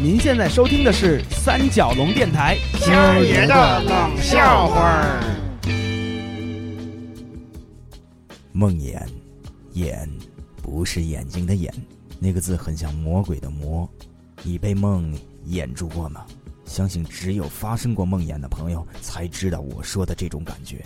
[0.00, 5.20] 您现在收听的是三角龙电台今儿爷的冷笑话儿。
[8.52, 8.96] 梦魇，
[9.72, 10.08] 眼
[10.62, 11.74] 不是眼睛的眼，
[12.20, 13.88] 那个字很像魔鬼的魔。
[14.44, 15.12] 你被梦
[15.48, 16.24] 魇住过吗？
[16.64, 20.80] 相信只有发生过梦魇的朋友才知道我说的这种感觉。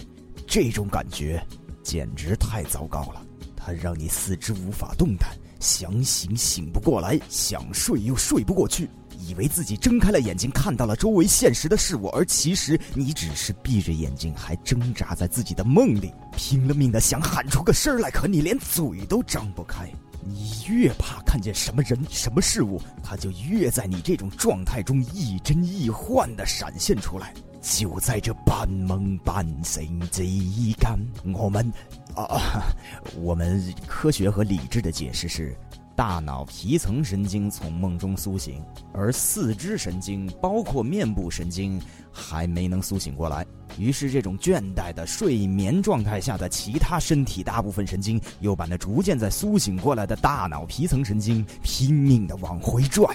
[0.46, 1.44] 这种感觉
[1.82, 3.22] 简直太糟糕了，
[3.54, 8.88] 它让你四肢无法动弹，想醒醒不过来，想睡又睡不过去，
[9.29, 19.89] 以为自己睁开了眼睛看到了周围现实的事物，而其实你只是闭着眼睛，还挣扎在自己的梦里，拼了命的想喊出个声来，可你连嘴都张不开。
[20.25, 27.32] 你越怕看见什么人、什么事物，它就越在你这种状态中亦真亦幻的闪现出来。
[27.61, 31.73] 就在这半梦半醒之间，我们
[32.14, 32.73] 啊，
[33.17, 35.56] 我们科学和理智的解释是。
[36.02, 38.61] 大脑皮层神经从梦中苏醒，
[38.92, 43.47] 而四肢神经，包括面部神经，还没能苏醒过来。
[43.78, 53.06] 于是，这种倦怠的睡眠状态下的其他身体大部分神经，又把那逐渐在苏醒过来的大脑皮层神经拼命的往回拽，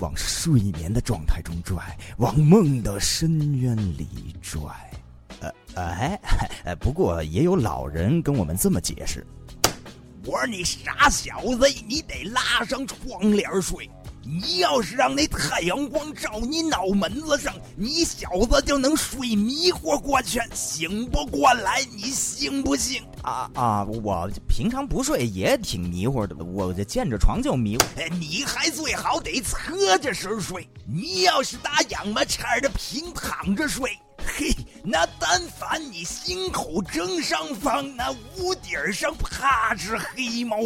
[0.00, 4.60] 往睡眠的状态中拽，往梦的深渊里拽。
[5.40, 5.52] 呃，
[6.64, 9.24] 哎，不过也有老人跟我们这么解释。
[10.24, 13.90] 我说你傻小子，你得拉上窗帘睡。
[14.24, 21.84] 你要是让那太阳光照你脑门子上，你小子就能睡迷糊过去，醒不过来。
[21.92, 23.02] 你信不信？
[23.22, 23.84] 啊啊！
[23.84, 27.84] 我平常不睡也挺迷糊的，我这见着床就迷糊。
[28.20, 30.68] 你还最好得侧着身睡。
[30.86, 33.90] 你要是打仰马叉的平躺着睡。
[34.84, 40.56] 嘿，那但凡你心口正上方那屋顶上趴只黑猫，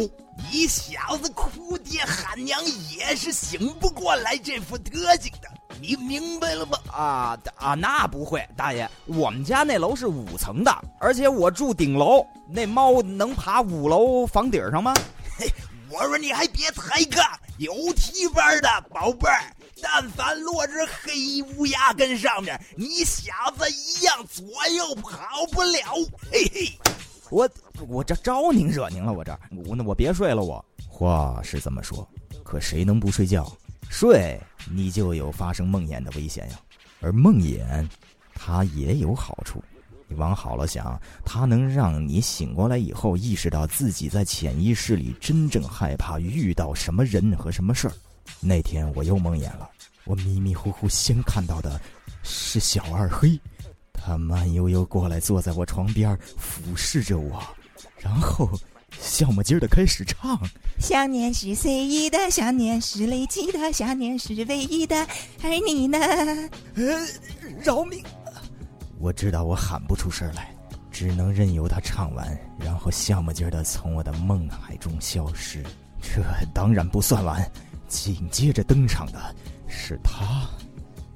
[0.51, 2.59] 你小子哭爹喊娘
[2.91, 5.47] 也是醒不过来这副德行的，
[5.79, 6.79] 你明白了吗？
[6.91, 14.93] 啊啊，那不会，大爷，我们家那楼是五层的，而且我住顶楼，那猫能爬五楼房顶上吗？
[15.37, 15.47] 嘿，
[15.89, 17.23] 我说你还别抬杠，
[17.57, 19.41] 有提班的宝贝儿。
[19.89, 25.79] 但凡落着黑乌鸦跟上面，你小子一样左右跑不了。
[26.29, 26.71] 嘿嘿，
[27.29, 27.49] 我
[27.87, 29.31] 我这招您惹您了，我这
[29.65, 30.43] 我那我别睡了。
[30.43, 32.07] 我话是这么说，
[32.43, 33.49] 可谁能不睡觉？
[33.89, 34.37] 睡
[34.69, 36.59] 你就有发生梦魇的危险呀。
[36.99, 37.87] 而梦魇，
[38.35, 39.63] 它也有好处。
[40.09, 47.93] 你往好了想，它能让你醒过来以后，意识到自己在潜意识里真正害怕遇到什么人和什么事儿。
[48.39, 49.69] 那天我又梦魇了，
[50.05, 51.79] 我迷迷糊糊先看到的
[52.23, 53.39] 是小二黑，
[53.93, 57.41] 他慢悠悠过来坐在我床边，俯视着我，
[57.99, 58.49] 然后
[58.99, 60.39] 笑么劲儿的开始唱：
[60.79, 64.95] 想念是随意的，想念是累积的，想念是唯一的，
[65.43, 65.97] 而你呢？
[66.75, 67.07] 呃，
[67.63, 68.03] 饶命！
[68.99, 70.55] 我知道我喊不出声来，
[70.91, 75.63] 只能任由他唱完，然后笑么劲儿的从我的梦海中消失。
[76.01, 76.23] 这
[76.53, 77.51] 当然不算完。
[77.87, 79.35] 紧接着登场的
[79.67, 80.47] 是他，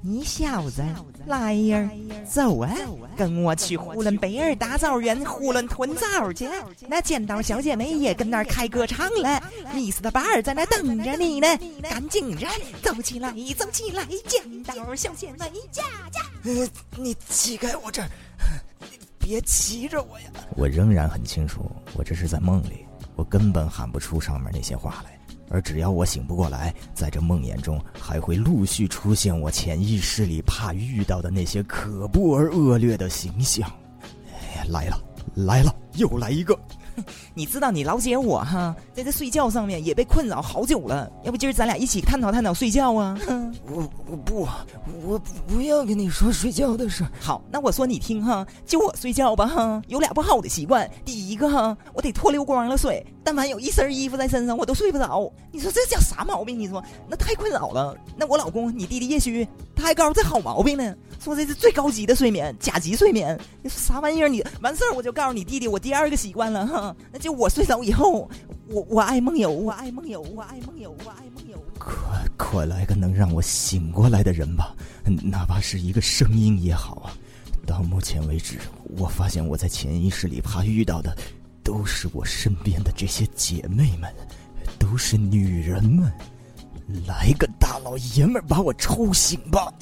[0.00, 0.82] 你小子
[1.26, 1.90] 来呀，
[2.28, 2.74] 走啊，
[3.16, 6.48] 跟我去呼伦贝尔大枣园呼伦吞枣去。
[6.88, 9.42] 那剪刀小姐妹也跟那儿开歌唱了，
[9.74, 11.46] 米斯的巴尔在那等着你呢，
[11.82, 12.46] 赶紧着，
[12.82, 16.20] 走起来，走起来，剪刀小姐妹驾驾。
[16.44, 18.08] 呃，你挤开我这儿，
[19.18, 20.26] 别骑着我呀！
[20.56, 22.84] 我仍然很清楚，我这是在梦里，
[23.14, 25.18] 我根本喊不出上面那些话来。
[25.52, 33.70] 而只要我醒不过来，在这梦魇中还会陆续出现我潜意识里怕遇到的那些可怖而恶劣的形象。
[34.32, 34.98] 哎，来了，
[35.34, 36.58] 来了，又来一个。
[37.32, 41.10] 你知道你老姐我哈，在这睡觉上面也被困扰好久了。
[41.24, 43.18] 要不今儿咱俩一起探讨探讨睡觉啊？
[43.66, 44.46] 我我不，
[45.02, 47.02] 我不要跟你说睡觉的事。
[47.18, 50.88] 好，那我说你听哈，就我睡觉吧哈，有俩不好的习惯。
[51.02, 55.32] 第一个哈，我得脱溜光了睡，但凡有一身衣服在身上，我都睡不着。
[55.50, 56.58] 你说这叫啥毛病？
[56.58, 57.96] 你说那太困扰了。
[58.16, 63.38] 那我老公，你弟弟叶旭，他还告诉这好毛病呢，说这是最高级的睡眠，甲级睡眠。
[63.62, 64.28] 你说啥玩意儿？
[64.28, 66.94] 你完事儿我就告诉你弟弟，我第二个习惯了哈。
[67.12, 68.28] 那就我睡着以后，
[68.68, 71.58] 我我爱梦游，我爱梦游，我爱梦游，我爱梦游。
[71.78, 71.94] 快
[72.36, 74.74] 快来个能让我醒过来的人吧，
[75.22, 77.14] 哪怕是一个声音也好啊！
[77.66, 78.58] 到目前为止，
[78.98, 81.16] 我发现我在潜意识里怕遇到的，
[81.62, 84.12] 都是我身边的这些姐妹们，
[84.78, 86.12] 都是女人们。
[87.06, 89.72] 来个大老爷们儿把我抽醒吧！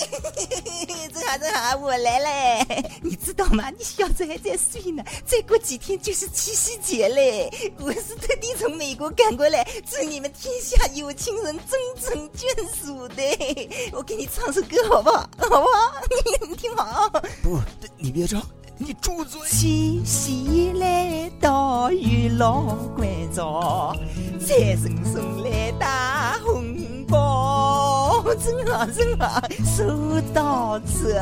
[1.12, 2.93] 正好正好，我来嘞！
[3.03, 3.69] 你知道吗？
[3.71, 7.50] 你小子还在睡呢，再过几天就是七夕节嘞！
[7.81, 12.44] 我是特地从美国赶过来，祝你们天下有情人终成眷
[12.85, 13.91] 属的。
[13.93, 15.29] 我给你唱首歌好不好？
[15.38, 16.00] 好不好？
[16.49, 17.09] 你听好。
[17.43, 17.59] 不，
[17.97, 18.41] 你别唱，
[18.82, 19.38] 你住嘴！
[19.50, 22.62] 七夕来到，月老
[22.97, 23.94] 关照，
[24.41, 26.65] 财神送来大红
[27.06, 29.38] 包，真好真好，
[29.77, 31.12] 收到这，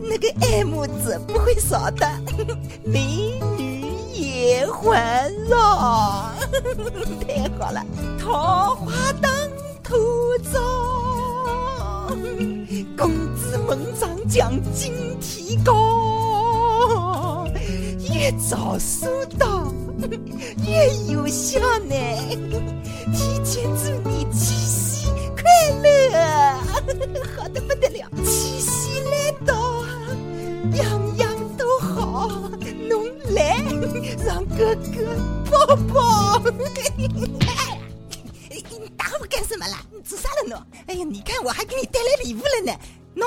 [0.00, 2.10] 那个爱慕者不会少的，
[2.84, 6.32] 美女也环绕，
[7.24, 7.86] 太好了，
[8.18, 8.92] 桃花
[9.22, 9.30] 当
[9.84, 9.94] 头
[10.52, 10.60] 照，
[12.98, 16.35] 公子孟章奖金提高，
[18.26, 19.06] 越早收
[19.38, 19.72] 到
[20.66, 21.94] 越有效呢。
[23.14, 25.06] 提前祝你七夕
[25.36, 25.44] 快
[25.80, 25.86] 乐，
[27.38, 28.10] 好的不得了！
[28.24, 29.84] 七夕来到，
[30.74, 32.50] 样样都好，
[32.88, 33.62] 侬来
[34.26, 35.06] 让哥哥
[35.48, 36.42] 抱抱。
[36.98, 39.80] 你打我干什么啦？
[39.92, 40.60] 你做啥了侬？
[40.88, 42.76] 哎呀，你看我还给你带来礼物了呢，
[43.14, 43.24] 喏，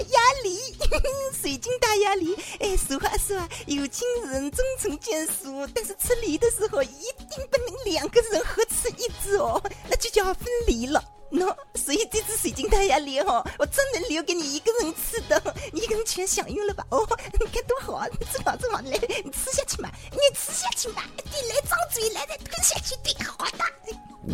[0.00, 0.58] 鸭梨，
[1.40, 2.34] 水晶大鸭梨。
[2.60, 6.86] 哎，俗话说啊，有情人终成眷属，但是吃梨的时候一
[7.18, 11.02] 定不能两个人合吃一只哦，那就叫分离了。
[11.32, 16.86] 喏，所以这只水晶大鸭梨哦，我真能留给你一个人吃的，你一个人全享用了吧？
[16.90, 18.06] 哦，你看多好啊！
[18.32, 18.92] 正好正好，来，
[19.24, 23.64] 你吃下去嘛，你吃下去嘛，你来张嘴来，再吞下去，对，好的。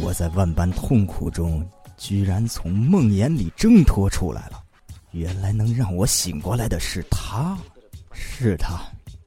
[0.03, 1.67] 我在万般痛苦中，
[1.97, 4.62] 居然从梦魇里挣脱出来了。
[5.13, 7.57] 原来能让我醒过来的是他，
[8.13, 8.81] 是他，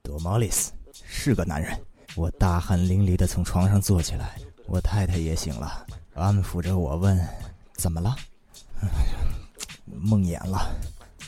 [0.03, 0.71] 多毛利斯，
[1.07, 1.79] 是个男人。
[2.15, 4.35] 我大汗淋漓的从床上坐起来，
[4.65, 5.85] 我太太也醒了，
[6.15, 7.19] 安抚着我问
[7.77, 8.15] ：“怎么了？”
[9.85, 10.75] 梦魇了，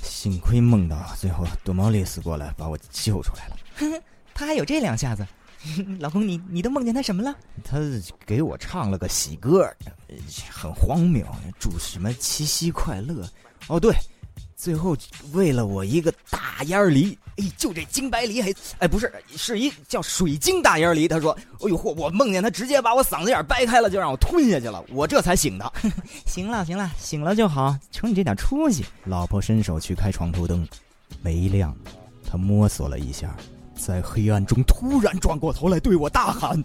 [0.01, 3.57] 幸亏梦到最后多毛利斯过来把我救出来了。
[3.75, 4.01] 哼，
[4.33, 5.25] 他还有这两下子。
[5.99, 7.35] 老公，你你都梦见他什么了？
[7.63, 7.77] 他
[8.25, 9.69] 给我唱了个喜歌，
[10.49, 11.25] 很荒谬，
[11.59, 13.29] 祝什么七夕快乐。
[13.67, 13.93] 哦，对，
[14.57, 14.97] 最后
[15.33, 21.07] 为了我一个大烟儿梨，哎，就这金白梨还，哎，不是，是一叫水晶大烟儿梨。
[21.07, 21.31] 他说，
[21.61, 25.73] 哎呦嚯，我梦见他直接把我嗓子眼掰开了，就让我吞下去了，我这才醒的。
[26.25, 28.83] 行了行了，醒了就好，求你这点出息。
[29.05, 30.67] 老婆伸手去开床头灯，
[31.21, 31.75] 没亮，
[32.27, 33.37] 他摸索了一下。
[33.75, 36.57] 在黑暗中，突然转过头来对我大喊：“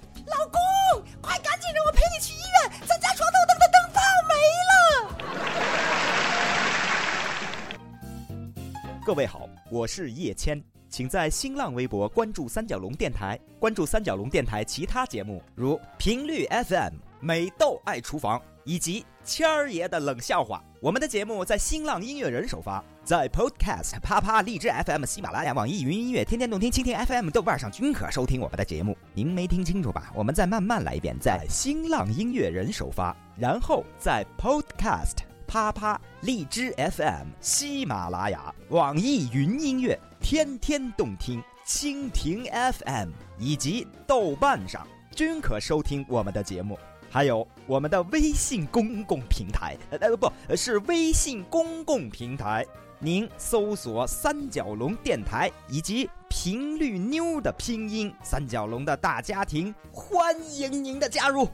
[9.04, 20.62] 各位好，我是叶谦，请在新浪微博关注三角龙电台，关注三角龙电台其他节目，如频率 FM、美豆爱厨房以及谦儿爷的冷笑话。
[20.81, 22.82] 我们的节目在新浪音乐人首发。
[23.02, 28.96] 在 Podcast、啪啪、荔枝 FM、喜马拉雅、网易云音乐、天天动听、蜻蜓 FM、豆瓣上均可收听我们的节目。
[29.14, 30.12] 您没听清楚吧？
[30.14, 31.16] 我们再慢慢来一遍。
[31.19, 35.16] 在新浪音乐人首发，然后在 Podcast、
[35.52, 46.78] 啪啪、荔枝 FM、喜马拉雅、网易云音乐、天天动听、蜻蜓 FM 以及豆瓣上均可收听我们的节目。
[47.10, 52.66] 还有我们的微信公共平台，呃，不是微信公共平台。
[52.98, 61.46] 您搜索“三角龙电台”以及“频率妞”的拼音“三角龙”的大家庭，欢迎您的加入。